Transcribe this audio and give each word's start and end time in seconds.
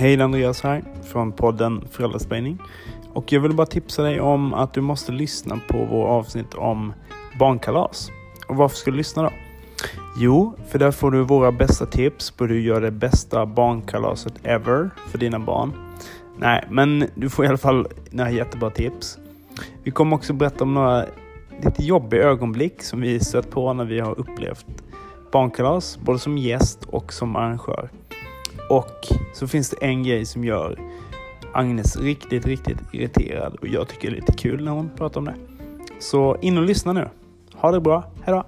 Hej, 0.00 0.16
det 0.16 0.22
är 0.22 0.24
Andreas 0.24 0.62
här 0.62 0.82
från 1.02 1.32
podden 1.32 1.84
Föräldraspejning. 1.90 2.58
Och 3.12 3.32
jag 3.32 3.40
vill 3.40 3.52
bara 3.52 3.66
tipsa 3.66 4.02
dig 4.02 4.20
om 4.20 4.54
att 4.54 4.74
du 4.74 4.80
måste 4.80 5.12
lyssna 5.12 5.60
på 5.68 5.86
vår 5.90 6.06
avsnitt 6.06 6.54
om 6.54 6.92
barnkalas. 7.38 8.10
Och 8.48 8.56
varför 8.56 8.76
ska 8.76 8.90
du 8.90 8.96
lyssna 8.96 9.22
då? 9.22 9.30
Jo, 10.18 10.54
för 10.68 10.78
där 10.78 10.90
får 10.90 11.10
du 11.10 11.22
våra 11.22 11.52
bästa 11.52 11.86
tips 11.86 12.30
på 12.30 12.44
hur 12.44 12.54
du 12.54 12.60
gör 12.60 12.80
det 12.80 12.90
bästa 12.90 13.46
barnkalaset 13.46 14.32
ever 14.42 14.90
för 15.08 15.18
dina 15.18 15.38
barn. 15.38 15.72
Nej, 16.38 16.64
men 16.70 17.04
du 17.14 17.30
får 17.30 17.44
i 17.44 17.48
alla 17.48 17.58
fall 17.58 17.86
några 18.10 18.30
jättebra 18.30 18.70
tips. 18.70 19.18
Vi 19.82 19.90
kommer 19.90 20.16
också 20.16 20.32
berätta 20.32 20.64
om 20.64 20.74
några 20.74 21.04
lite 21.64 21.84
jobbiga 21.84 22.22
ögonblick 22.22 22.82
som 22.82 23.00
vi 23.00 23.20
stött 23.20 23.50
på 23.50 23.72
när 23.72 23.84
vi 23.84 24.00
har 24.00 24.18
upplevt 24.18 24.66
barnkalas, 25.32 25.98
både 25.98 26.18
som 26.18 26.38
gäst 26.38 26.84
och 26.84 27.12
som 27.12 27.36
arrangör. 27.36 27.90
Och 28.70 29.06
så 29.32 29.48
finns 29.48 29.70
det 29.70 29.76
en 29.86 30.02
grej 30.02 30.24
som 30.24 30.44
gör 30.44 30.78
Agnes 31.52 31.96
riktigt, 31.96 32.46
riktigt 32.46 32.78
irriterad 32.92 33.54
och 33.54 33.68
jag 33.68 33.88
tycker 33.88 34.10
det 34.10 34.16
är 34.16 34.20
lite 34.20 34.32
kul 34.32 34.64
när 34.64 34.72
hon 34.72 34.90
pratar 34.96 35.20
om 35.20 35.24
det. 35.24 35.34
Så 35.98 36.36
in 36.40 36.58
och 36.58 36.64
lyssna 36.64 36.92
nu. 36.92 37.08
Ha 37.54 37.70
det 37.70 37.80
bra, 37.80 38.04
hejdå! 38.22 38.44